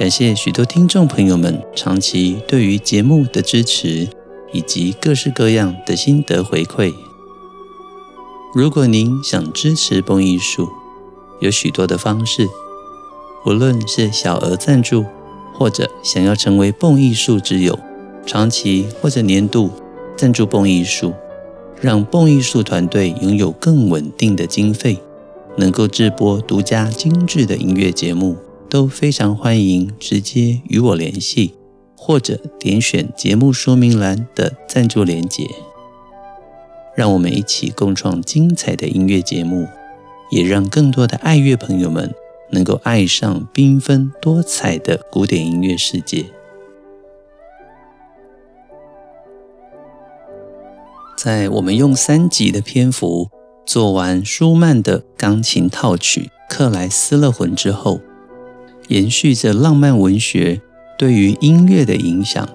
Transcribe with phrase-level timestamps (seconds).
[0.00, 4.08] 感谢许多听众朋友们长期对于节目的支持，
[4.50, 6.90] 以及各式各样的心得回馈。
[8.54, 10.70] 如果您想支持蹦艺术，
[11.42, 12.48] 有许多的方式。
[13.44, 15.04] 无论是小额赞助，
[15.52, 17.78] 或者想要成为蹦艺术之友，
[18.24, 19.70] 长期或者年度
[20.16, 21.12] 赞助蹦艺术，
[21.78, 24.98] 让蹦艺术团队拥有更稳定的经费，
[25.58, 28.38] 能够制播独家精致的音乐节目，
[28.70, 31.54] 都非常欢迎直接与我联系，
[31.96, 35.46] 或者点选节目说明栏的赞助连结。
[36.96, 39.66] 让我们一起共创精彩的音乐节目，
[40.30, 42.14] 也让更多的爱乐朋友们。
[42.52, 46.24] 能够爱上缤纷多彩的古典音乐世界。
[51.16, 53.30] 在我们用三集的篇幅
[53.64, 58.00] 做完舒曼的钢琴套曲《克莱斯勒魂》之后，
[58.90, 60.60] 延续着浪漫文学
[60.98, 62.48] 对于音乐的影响，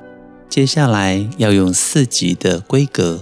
[0.49, 3.21] 接下来要用四集的规格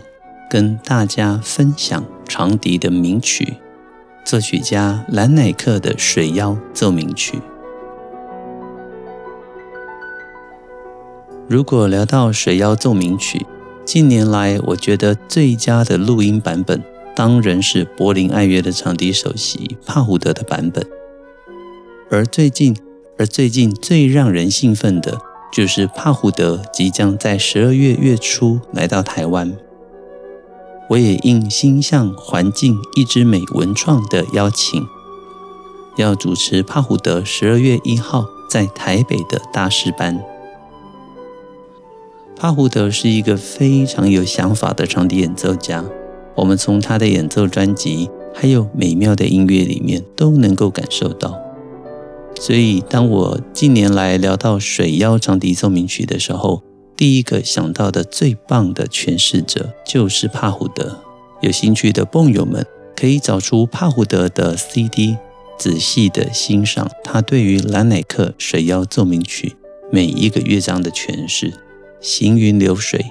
[0.49, 3.57] 跟大家分享长笛的名曲。
[4.25, 7.37] 作曲家兰乃克的《水妖奏鸣曲》。
[11.47, 13.37] 如果聊到《水妖奏鸣曲》，
[13.85, 16.81] 近年来我觉得最佳的录音版本，
[17.15, 20.83] 当然是柏林爱乐的长笛首席帕胡德的版本。
[22.09, 22.75] 而最近，
[23.17, 25.19] 而最近最让人兴奋的，
[25.51, 29.55] 就是帕胡德即将在十二月月初来到台湾。
[30.89, 34.85] 我也应星象环境一枝美文创的邀请，
[35.95, 40.19] 要主持帕胡德十二月一号在台北的大师班。
[42.35, 45.85] 帕胡德是一个非常有想法的长笛演奏家，
[46.35, 51.39] 我们从他的演奏专辑还有美妙的音乐里面都能够感受到。
[52.39, 56.61] 所以，当我近年来聊到《水妖长笛奏鸣曲》的时候，
[56.97, 60.99] 第一个想到的最棒的诠释者就是帕胡德。
[61.41, 65.17] 有兴趣的蹦友们可以找出帕胡德的 CD，
[65.57, 69.49] 仔细的欣赏他对于兰乃克《水妖奏鸣曲》
[69.91, 71.53] 每一个乐章的诠释，
[72.01, 73.05] 行云流水，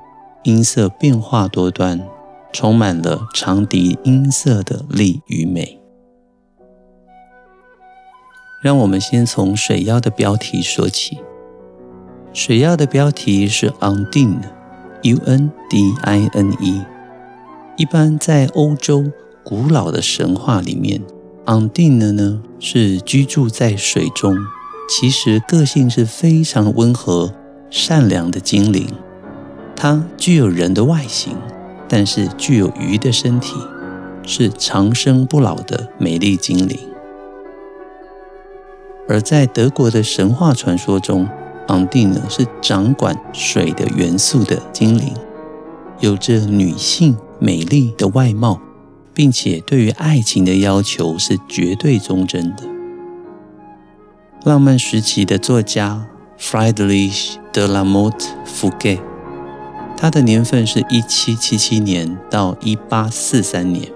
[0.45, 2.01] 音色变化多端，
[2.53, 5.82] 充满了长笛音色的力与美。
[8.63, 11.19] 让我们先从《水妖》的标题说起。
[12.33, 14.43] 水妖的标题是 Undine，U-N-D-I-N-E。
[17.77, 19.11] 一般在欧洲
[19.43, 21.03] 古老的神话里面
[21.45, 24.39] ，Undine 呢是居住在水中，
[24.89, 27.35] 其实个性是非常温和、
[27.69, 28.87] 善良的精灵。
[29.75, 31.37] 它具有人的外形，
[31.89, 33.57] 但是具有鱼的身体，
[34.25, 36.79] 是长生不老的美丽精灵。
[39.09, 41.29] 而在德国的神话传说中，
[41.69, 45.13] 昂蒂呢是掌管水的元素的精灵，
[46.01, 48.61] 有着女性美丽的外貌，
[49.13, 52.65] 并且对于爱情的要求是绝对忠贞的。
[54.45, 56.07] 浪漫时期的作家
[56.39, 59.01] Friedrich de la Motte Fouquet，
[59.97, 63.89] 他的年份是一七七七年到一八四三年。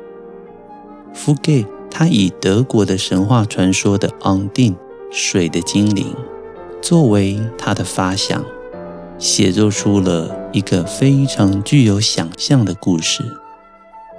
[1.14, 4.76] Fouquet 他以德国的神话传说的昂定
[5.10, 6.14] 水的精灵。
[6.82, 8.44] 作为他的发想，
[9.18, 13.24] 写作出了一个非常具有想象的故事，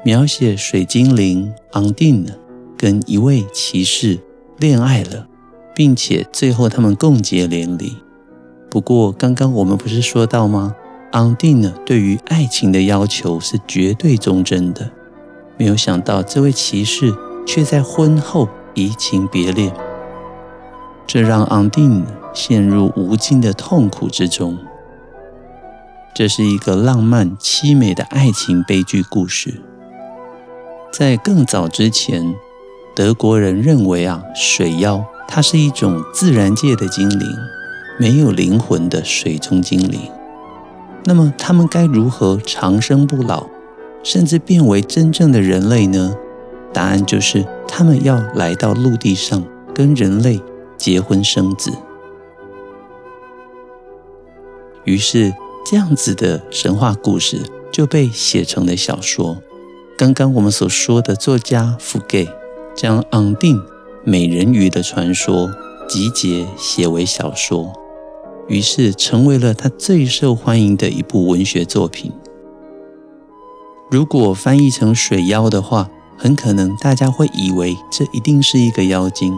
[0.03, 2.33] 描写水精灵昂蒂娜
[2.77, 4.19] 跟一位骑士
[4.57, 5.27] 恋爱了，
[5.73, 7.97] 并且最后他们共结连理。
[8.69, 10.75] 不过，刚刚我们不是说到吗？
[11.11, 14.91] 昂蒂娜对于爱情的要求是绝对忠贞的，
[15.57, 17.15] 没有想到这位骑士
[17.45, 19.73] 却在婚后移情别恋，
[21.07, 22.03] 这让昂蒂。
[22.33, 24.59] 陷入无尽的痛苦之中。
[26.13, 29.59] 这是一个浪漫凄美的爱情悲剧故事。
[30.93, 32.35] 在更早之前，
[32.95, 37.27] 德国人认为啊，水妖它是一种自然界的精灵，
[37.99, 39.99] 没有灵魂的水中精灵。
[41.05, 43.47] 那么，他们该如何长生不老，
[44.03, 46.15] 甚至变为真正的人类呢？
[46.71, 49.43] 答案就是，他们要来到陆地上，
[49.73, 50.39] 跟人类
[50.77, 51.71] 结婚生子。
[54.85, 55.33] 于是
[55.65, 57.41] 这样子的神话故事
[57.71, 59.41] 就被写成了小说。
[59.97, 62.25] 刚刚我们所说的作家福盖
[62.75, 63.59] 将昂定
[64.05, 65.51] 美人鱼的传说
[65.89, 67.73] 集结写为小说，
[68.47, 72.11] 于是成为了他最受欢迎的一部文学作品。
[73.89, 79.33] 如果翻译成水妖的话，很可能大家会以为这一定是一个妖精。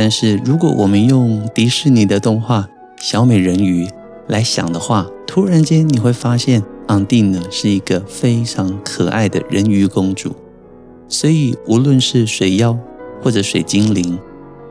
[0.00, 2.60] 但是如果我们用迪士尼的动画
[3.00, 3.84] 《小美人鱼》
[4.28, 6.62] 来想的话，突然间你会发现。
[6.86, 10.34] 昂定呢是一个非常可爱的人鱼公主，
[11.06, 12.78] 所以无论是水妖
[13.20, 14.18] 或者水精灵，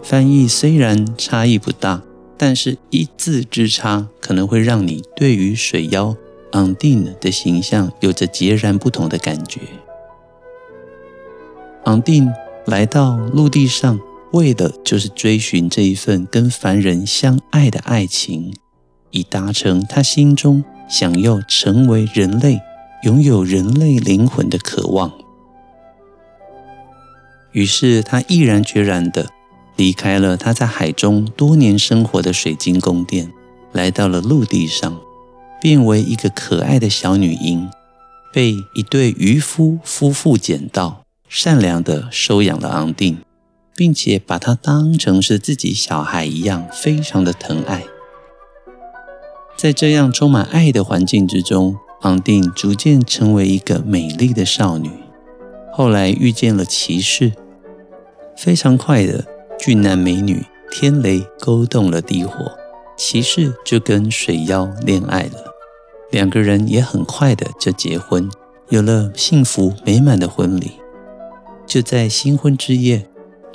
[0.02, 2.02] 翻译虽然差异不大，
[2.36, 6.16] 但是一字之差可能会让你对于水妖
[6.54, 9.60] 昂定的形象有着截然不同的感觉。
[11.84, 12.32] 昂定
[12.66, 14.00] 来到陆地上，
[14.34, 18.54] 为的就是追寻这一份跟凡人相爱的爱情，
[19.12, 20.64] 以达成他心中。
[20.90, 22.62] 想要成为人类，
[23.04, 25.12] 拥有人类灵魂的渴望，
[27.52, 29.28] 于是他毅然决然地
[29.76, 33.30] 离开了他在海中多年生活的水晶宫殿，
[33.74, 34.98] 来到了陆地上，
[35.60, 37.70] 变为一个可爱的小女婴，
[38.32, 43.18] 被一对渔夫夫妇捡到，善良地收养了昂定，
[43.78, 47.84] 并且把她当成是自己小孩一样，非常的疼爱。
[49.56, 54.90] 在这样充满爱的环境之中，昂定逐渐成为一个美丽的少女。
[55.72, 57.34] 后来遇见了骑士，
[58.36, 59.24] 非常快的
[59.60, 62.52] 俊男美女天雷勾动了地火，
[62.98, 65.54] 骑士就跟水妖恋爱了。
[66.10, 68.28] 两个人也很快的就结婚，
[68.70, 70.72] 有了幸福美满的婚礼。
[71.68, 73.08] 就在新婚之夜，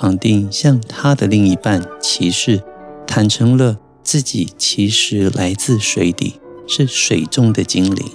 [0.03, 2.61] 昂定向他的另一半骑士
[3.05, 3.79] 坦诚了。
[4.05, 6.33] 自己其实来自水底，
[6.67, 8.05] 是水中的精灵，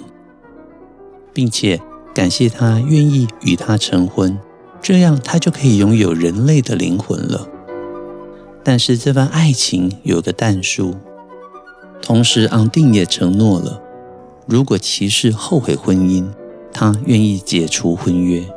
[1.33, 1.81] 并且
[2.13, 4.37] 感谢他愿意与他成婚，
[4.83, 7.47] 这样他就可以拥有人类的灵魂了。
[8.63, 10.93] 但是这番爱情有个但书，
[12.03, 13.81] 同时昂定也承诺了，
[14.45, 16.27] 如果骑士后悔婚姻，
[16.71, 18.47] 他愿意解除婚约。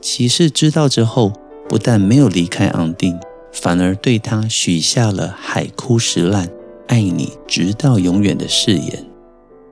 [0.00, 1.32] 骑士知道之后，
[1.72, 3.18] 不但没有离开昂定。
[3.50, 6.50] 反而对他许下了海枯石烂、
[6.86, 9.06] 爱你直到永远的誓言，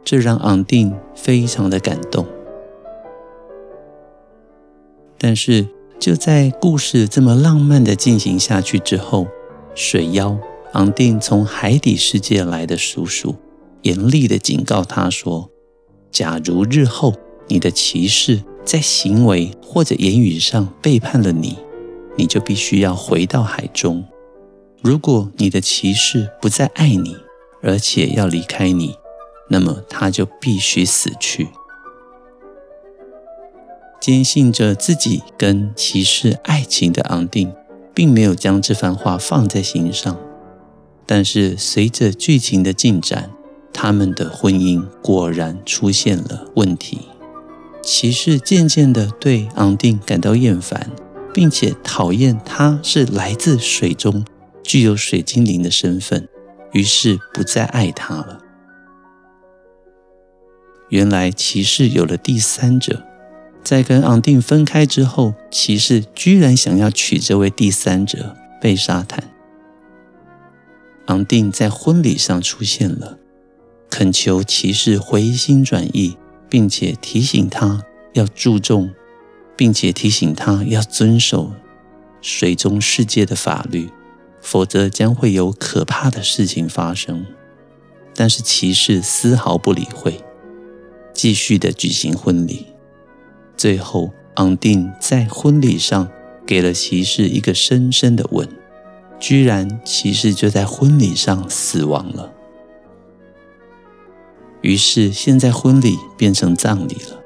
[0.02, 2.26] 这让昂定非常的感动。
[5.18, 5.66] 但是
[5.98, 9.26] 就在故事这么浪漫的进行下去之后，
[9.74, 10.38] 水妖
[10.72, 13.34] 昂定从海底世界来的叔叔
[13.82, 15.50] 严厉的警告他说
[16.10, 17.14] ：“假如日后
[17.48, 21.58] 你的骑士在行为或者言语上背叛了你。”
[22.16, 24.04] 你就必须要回到海中。
[24.82, 27.16] 如果你的骑士不再爱你，
[27.62, 28.96] 而且要离开你，
[29.48, 31.48] 那么他就必须死去。
[34.00, 37.52] 坚信着自己跟骑士爱情的昂定，
[37.92, 40.16] 并没有将这番话放在心上。
[41.04, 43.30] 但是随着剧情的进展，
[43.74, 47.08] 他们的婚姻果然出现了问题。
[47.82, 50.90] 骑士渐渐地对昂定感到厌烦。
[51.32, 54.24] 并且讨厌他是来自水中、
[54.62, 56.28] 具有水精灵的身份，
[56.72, 58.40] 于是不再爱他了。
[60.88, 63.04] 原来骑士有了第三者，
[63.62, 69.30] 在跟昂定分开之后，骑士居然想要娶这位第三者贝沙坦。
[71.06, 73.18] 昂定在婚礼上出现了，
[73.88, 76.16] 恳求骑士回心转意，
[76.48, 77.84] 并且提醒他
[78.14, 78.90] 要注重。
[79.60, 81.52] 并且提醒他要遵守
[82.22, 83.90] 水中世界的法律，
[84.40, 87.26] 否则将会有可怕的事情发生。
[88.14, 90.24] 但是骑士丝毫不理会，
[91.12, 92.68] 继续的举行婚礼。
[93.54, 96.08] 最后，昂定在婚礼上
[96.46, 98.48] 给了骑士一个深深的吻，
[99.18, 102.32] 居然骑士就在婚礼上死亡了。
[104.62, 107.20] 于是，现在婚礼变成葬礼了，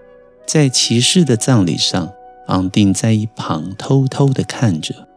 [0.45, 2.13] 在骑士的葬礼上。
[2.47, 5.09] 昂定在一旁偷偷地看着，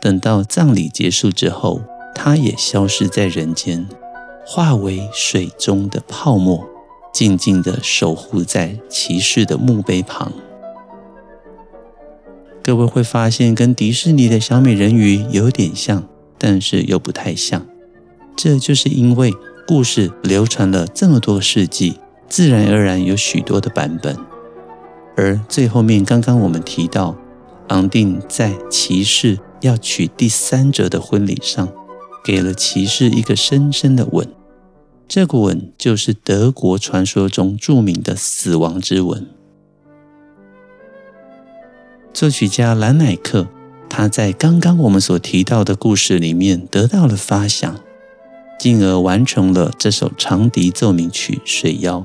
[0.00, 1.80] 等到葬礼结束之后，
[2.14, 3.86] 他也消失在人间，
[4.44, 6.66] 化为水中的泡沫，
[7.12, 10.32] 静静地守护在骑士的墓碑旁。
[12.62, 16.02] 各位会发现，跟迪士尼的小美人鱼有点像，
[16.36, 17.64] 但是又不太像。
[18.36, 19.32] 这就是因为
[19.68, 24.16] 故事流传了这么多世纪，自然而然有许多的版本。
[25.16, 27.16] 而最后面，刚刚我们提到，
[27.68, 31.68] 昂定在骑士要娶第三者的婚礼上，
[32.22, 34.28] 给了骑士一个深深的吻，
[35.08, 39.26] 这个吻就是德国传说中著名的死亡之吻。
[42.12, 43.48] 作曲家兰乃克，
[43.88, 47.80] 他在刚刚我们所提到的故事里面得到了发想，
[48.58, 51.98] 进而完成了这首长笛奏鸣曲《水妖》。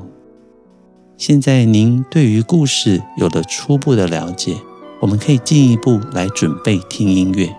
[1.21, 4.57] 现在您对于故事有了初步的了解，
[4.99, 7.45] 我们可以进一步来准备听音乐。《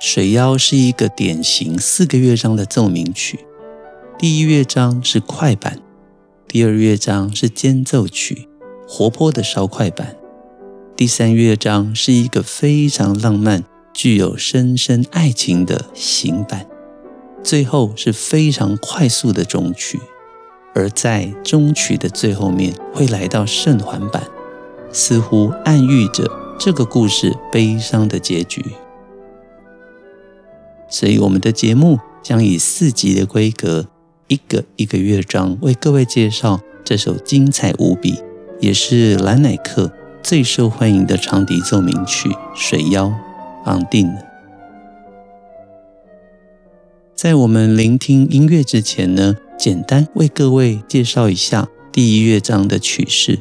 [0.00, 3.40] 水妖》是一个典型四个乐章的奏鸣曲。
[4.18, 5.80] 第一乐章是快板，
[6.48, 8.48] 第二乐章是间奏曲，
[8.88, 10.16] 活泼的稍快板。
[10.96, 16.66] 第三乐章是一个非常浪漫、具有深深爱情的行板，
[17.44, 20.00] 最后是非常快速的终曲。
[20.74, 24.22] 而在终曲的最后面会来到圣环版，
[24.92, 28.64] 似乎暗喻着这个故事悲伤的结局。
[30.88, 33.86] 所以，我们的节目将以四集的规格。
[34.28, 38.22] 一个一个乐章为各位介绍这首精彩无比，
[38.60, 43.08] 也是兰乃克最受欢迎的长笛奏鸣曲《水妖》
[43.66, 44.10] 昂定。
[47.14, 53.38] 在我们聆听音乐之前呢，简单为各位介绍一下第一乐章的曲式。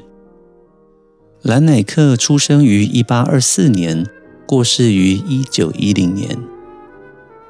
[1.41, 4.05] 兰乃克出生于一八二四年，
[4.45, 6.37] 过世于一九一零年，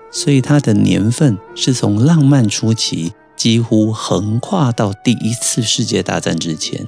[0.10, 3.12] 所以他的年份是从浪漫初期。
[3.36, 6.88] 几乎横跨到第一次世界大战之前，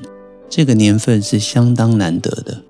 [0.50, 2.64] 这个年份是相当难得的。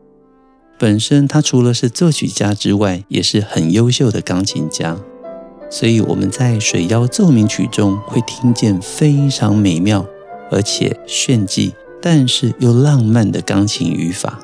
[0.80, 4.98] 本身他除了是作曲家之外，也是很优秀的钢琴家，
[5.74, 10.06] 所以我们在《水妖奏鸣曲》中会听见非常美妙
[10.52, 14.40] 而且炫技，但是又浪漫的钢琴语法。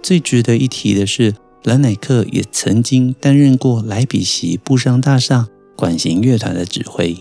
[0.00, 1.34] 最值得一提的是，
[1.64, 7.16] 兰乃克也曾经担任过莱比锡布商大厦管弦乐团的指挥。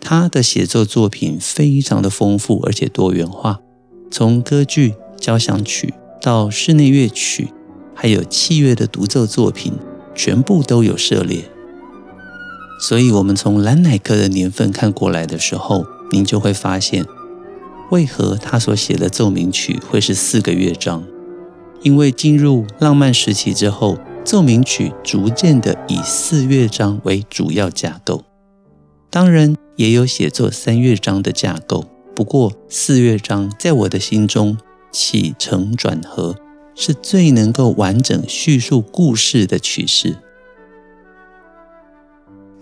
[0.00, 3.60] 他的写作作品非常的丰富而且多元化，
[4.10, 7.50] 从歌剧、交响曲到室内乐曲，
[7.94, 9.74] 还有器乐的独奏作品，
[10.16, 11.44] 全部都有涉猎。
[12.80, 17.04] 所以，我们从兰乃克的年份看过来的时候，您就会发现，
[17.90, 21.04] 为何他所写的奏鸣曲会是四个乐章？
[21.82, 28.24] 因为进入浪漫时期之后，奏鸣曲逐渐的以四乐章为主要架构。
[29.10, 29.54] 当然。
[29.76, 34.58] 也有写作三乐章的架构，不过四乐章在我的心中
[34.92, 36.36] 起承转合
[36.74, 40.18] 是最能够完整叙述故事的曲式。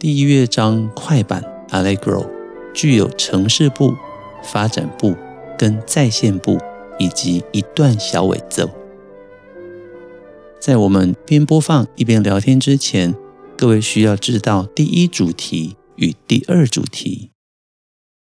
[0.00, 2.30] 第一乐章快板 Allegro
[2.72, 3.96] 具有呈示部、
[4.44, 5.16] 发展部
[5.58, 6.56] 跟再现部
[7.00, 8.70] 以及一段小尾奏。
[10.60, 13.12] 在我们边播放一边聊天之前，
[13.56, 15.76] 各位需要知道第一主题。
[15.96, 17.32] 与第二主题，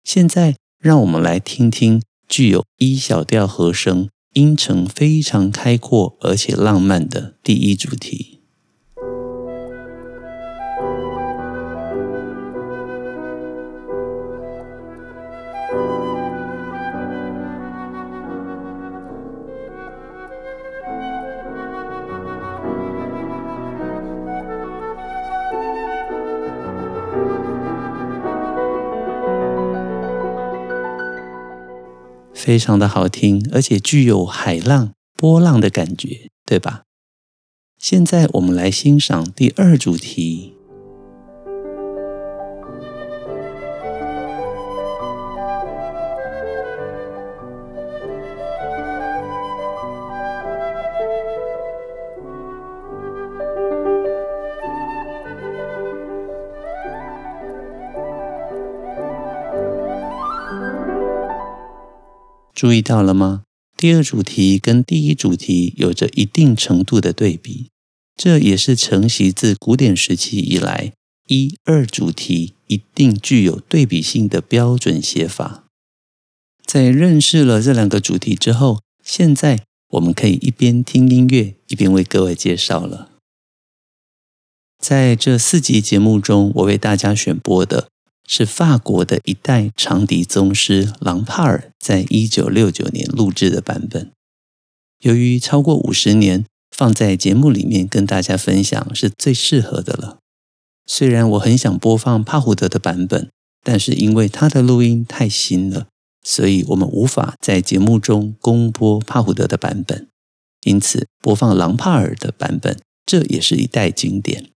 [0.04, 8.39] 现在让我们来听听具有 E 小调和声、音程非常开阔而且浪漫的第一主题。
[32.40, 36.84] 非常的好听，而且具有海浪、波浪的感觉，对吧？
[37.78, 40.54] 现在我们来欣赏第二主题。
[62.60, 63.44] 注意到了吗？
[63.78, 67.70] 第二主题跟第一主题有着一定程度的对比，
[68.18, 70.92] 这也是承袭自古典时期以来，
[71.30, 75.64] 一二主题一定具有对比性的标准写法。
[76.66, 83.12] 在认识了这两个主题之后，现在我们可以一边听音乐，一边为各位介绍了。
[84.78, 87.88] 在这四集节目中，我为大家选播的。
[88.32, 94.12] 是法国的一代长笛宗师朗帕尔在一九六九年录制的版本。
[95.00, 100.20] 由于超过五十年，放在节目里面跟大家分享是最适合的了。
[100.86, 103.32] 虽然我很想播放帕胡德的版本，
[103.64, 105.88] 但是因为他的录音太新了，
[106.24, 110.08] 所以我们无法在节目中公播帕胡德的版本。
[110.66, 114.49] 因此，播放朗帕尔的版本，这也是一代经典。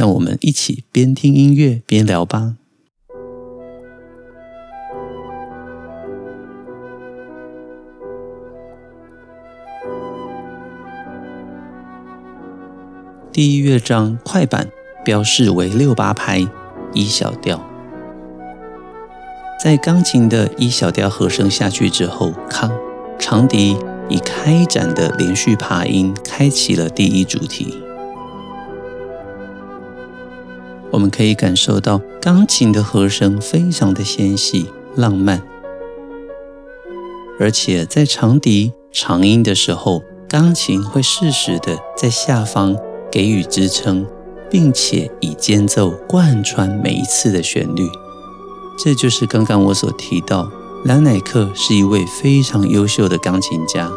[0.00, 2.54] 让我们一起边听音乐边聊吧。
[13.30, 14.70] 第一乐章快板
[15.04, 16.48] 标示为六八拍
[16.94, 17.60] 一小调，
[19.62, 22.72] 在钢琴的一小调和声下去之后，康
[23.18, 23.76] 长笛
[24.08, 27.89] 以开展的连续爬音开启了第一主题。
[30.92, 34.66] 我们可以感受到钢琴的和声非常的纤细、
[34.96, 35.40] 浪漫，
[37.38, 42.76] 而且在长笛长音的时候，钢琴会适时的在下方
[43.10, 44.04] 给予支撑，
[44.50, 47.88] 并且以间奏贯穿每一次的旋律。
[48.82, 50.50] 这就是刚刚我所提到，
[50.84, 53.90] 兰乃克是一位非常优秀的钢琴家。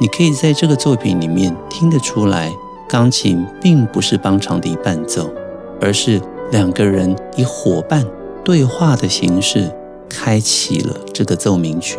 [0.00, 2.52] 你可以在这个作品里面听得出来，
[2.88, 5.32] 钢琴并不是帮长笛伴奏。
[5.80, 6.20] 而是
[6.52, 8.06] 两个人以伙伴
[8.44, 9.70] 对话的形式
[10.08, 11.98] 开启了这个奏鸣曲。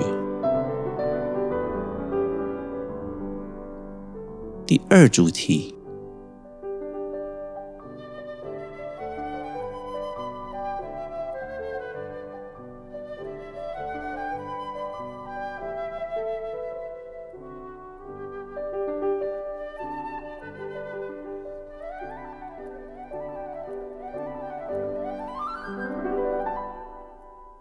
[4.66, 5.71] 第二主题。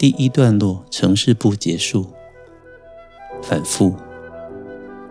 [0.01, 2.07] 第一段落城市部结束，
[3.43, 3.97] 反复，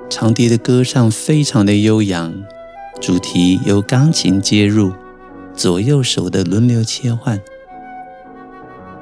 [0.10, 2.34] 长笛的歌唱非常的悠扬，
[3.00, 4.92] 主题由钢琴接入，
[5.54, 7.40] 左右手的轮流切换，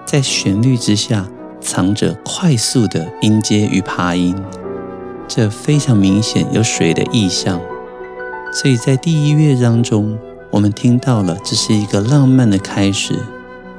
[0.06, 1.30] 在旋律之下
[1.62, 4.36] 藏着快速的音阶与爬音，
[5.26, 7.62] 这非常明显有水的意象，
[8.52, 10.20] 所以在第一乐章中，
[10.52, 13.18] 我们听到了这是一个浪漫的开始。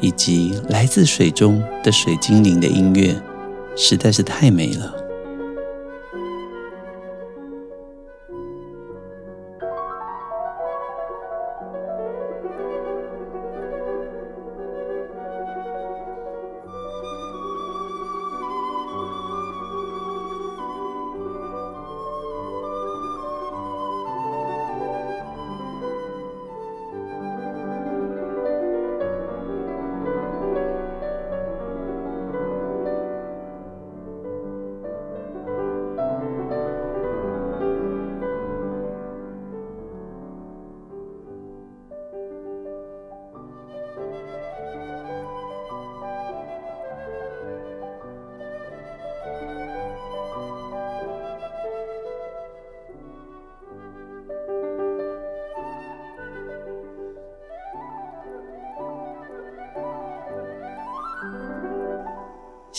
[0.01, 3.15] 以及来自水中的水精灵的音乐，
[3.77, 4.98] 实在是太美了。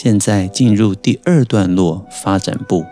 [0.02, 2.86] 现在进入第二段落发展部，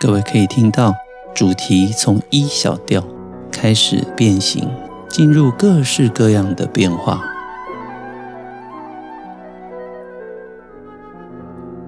[0.00, 0.92] 各位可以听到
[1.32, 3.00] 主题从 E 小调
[3.52, 4.68] 开始变形，
[5.08, 7.22] 进入各式各样的变化。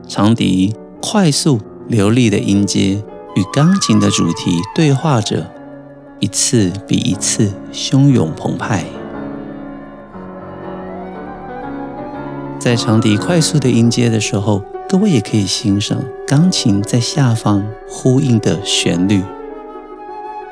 [0.07, 0.73] 长笛
[1.03, 3.03] 快速流利的音阶
[3.35, 5.51] 与钢琴的主题对话着，
[6.21, 8.85] 一次比一次汹涌澎湃。
[12.59, 19.23] 在长笛快速的音阶的时候，各位也可以欣赏钢琴在下方呼应的旋律。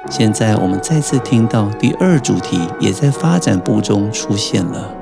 [0.09, 4.95] 现在我们再次听到第二主题也在发展部中出现了。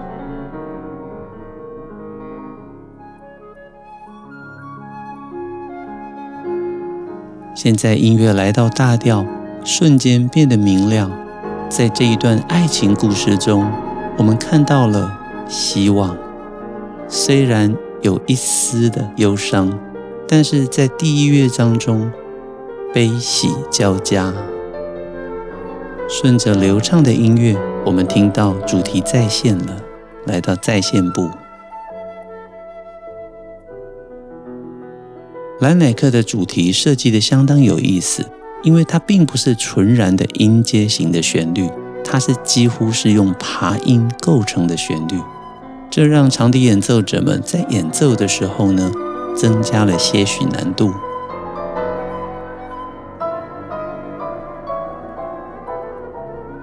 [7.55, 9.25] 现在音乐来到大调，
[9.62, 11.11] 瞬间变得明亮。
[11.69, 13.71] 在这一段爱情故事中，
[14.17, 16.17] 我们看到了希望。
[17.16, 17.72] 虽然
[18.03, 19.79] 有一丝的忧伤，
[20.27, 22.11] 但是在第一乐章中，
[22.92, 24.35] 悲喜交加。
[26.09, 29.81] 顺着流畅的音乐，我们听到主题再现了，
[30.27, 31.31] 来到再现部。
[35.61, 38.29] 兰乃克的主题设计的相当有意思，
[38.64, 41.70] 因为它并不是纯然的音阶型的旋律，
[42.03, 45.14] 它是几乎是用爬音构成的旋律。
[45.96, 48.90] 这让长笛演奏者们在演奏的时候呢，
[49.37, 50.90] 增加了些许难度。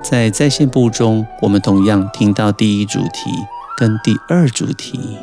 [0.04, 3.32] 在再现部中，我们同样听到第一主题
[3.78, 5.17] 跟第二主题，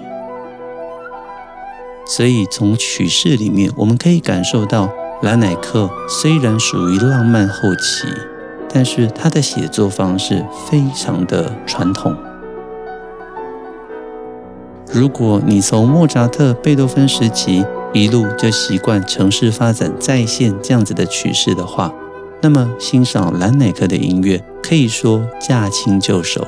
[2.06, 4.90] 所以从曲式里面，我们可以感受到
[5.20, 8.08] 兰乃克虽然属于浪漫后期，
[8.72, 12.16] 但是他的写作方式非常的传统。
[14.92, 21.92] 如果你从莫扎特、贝多芬时期一路就习惯城市发展再现这样子的曲式的话，
[22.40, 26.46] 那么欣赏兰乃克的音乐可以说驾轻就熟。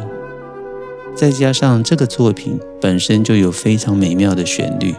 [1.15, 4.95] 再加上这个作品本身就有非常美妙的旋律，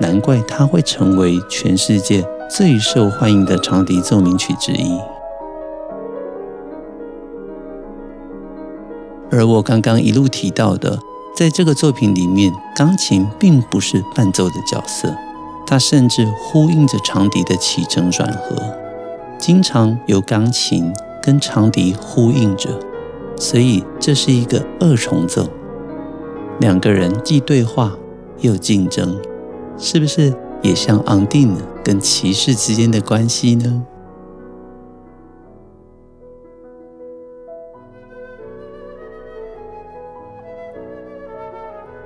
[0.00, 4.98] 难怪它会成为全世界最受欢迎的长笛奏鸣曲之一。
[9.30, 10.98] 而我刚刚一路提到的，
[11.34, 15.16] 在这个作品里面，钢琴并不是伴奏的角色，
[15.66, 18.56] 它甚至呼应着长笛的起承转合，
[19.38, 20.92] 经常由钢琴
[21.22, 22.78] 跟长笛呼应着。
[23.36, 25.48] 所以这是一个二重奏，
[26.60, 27.96] 两个人既对话
[28.40, 29.18] 又竞争，
[29.78, 33.82] 是不是也像昂蒂娜跟骑士之间的关系呢？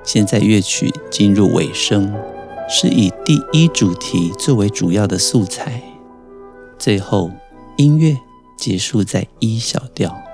[0.07, 2.15] 现在乐曲进入尾声，
[2.69, 5.83] 是以第一主题作为主要的素材，
[6.79, 7.29] 最后
[7.75, 8.17] 音乐
[8.55, 10.26] 结束在一小调。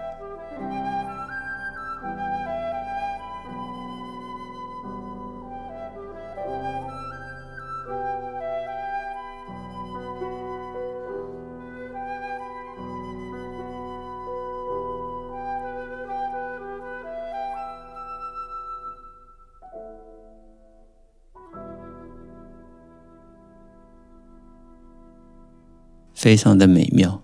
[26.24, 27.22] 非常的美妙，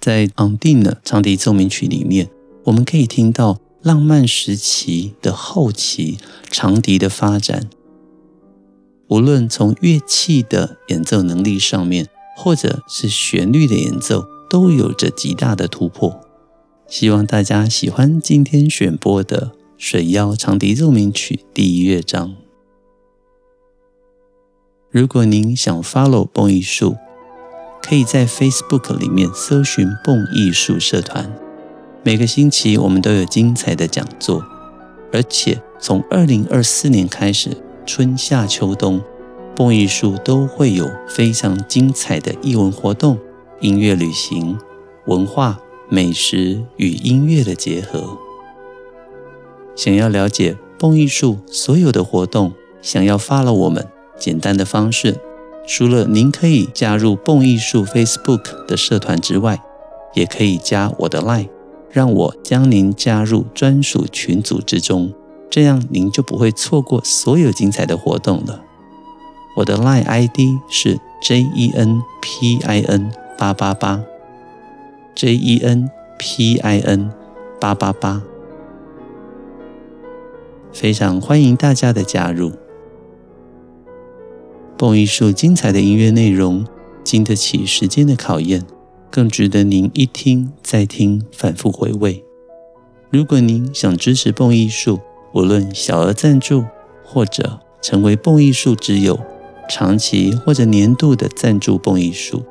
[0.00, 2.30] 在昂蒂的长笛奏鸣曲里面，
[2.64, 6.16] 我们可以听到浪漫时期的后期
[6.50, 7.68] 长笛的发展，
[9.08, 16.18] 无论从乐器的演奏能力上面，或者是旋律的演奏，都有着极大的突破。
[16.86, 22.34] 希望大家喜欢今天选播的《水妖长笛奏鸣曲》第一乐章。
[24.90, 26.96] 如果您想 follow 蹦艺术，
[27.82, 31.32] 可以在 Facebook 里面搜寻“蹦艺术社团”，
[32.04, 34.44] 每个星期我们都有精彩的讲座，
[35.12, 39.00] 而且从二零二四年开始，春夏秋冬，
[39.56, 43.18] 蹦艺术都会有非常精彩的艺文活动、
[43.60, 44.58] 音乐旅行、
[45.06, 48.18] 文化、美食与音乐的结合。
[49.74, 53.86] 想要了解蹦艺术所有的活动，想要 follow 我们，
[54.18, 55.16] 简单的方式。
[55.70, 59.62] 除了您可以加入蹦艺术 Facebook 的社团之外，
[60.14, 61.50] 也可以加我的 Line，
[61.90, 65.12] 让我将您加入专属群组之中，
[65.50, 68.64] 这样您就不会错过所有精彩的活动了。
[69.56, 70.38] 我的 Line ID
[70.70, 74.02] 是 JENPIN 八八八
[75.14, 77.10] ，JENPIN
[77.60, 78.22] 八八八，
[80.72, 82.52] 非常欢迎大家的加入。
[84.78, 86.64] 蹦艺术精彩的音乐内容，
[87.02, 88.62] 经得起时间的考验，
[89.10, 92.24] 更值得您一听再听，反复回味。
[93.10, 95.00] 如果您想支持蹦艺术，
[95.34, 96.64] 无论小额赞助
[97.04, 99.18] 或者成为蹦艺术之友，
[99.68, 102.44] 长期或者年度的赞助蹦艺术，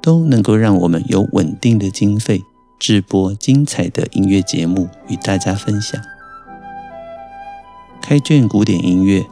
[0.00, 2.42] 都能够让我们有稳定的经费，
[2.78, 6.00] 制播精彩的音乐节目与大家分享。
[8.00, 9.26] 开卷古典音乐。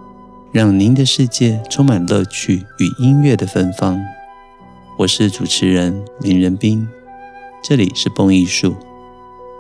[0.52, 4.00] 让您的世界充满乐趣与音乐的芬芳。
[4.98, 6.88] 我是主持人林仁斌，
[7.62, 8.74] 这里是蹦艺术。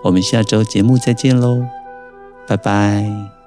[0.02, 1.64] 我们下周节目再见喽，
[2.48, 3.39] 拜拜。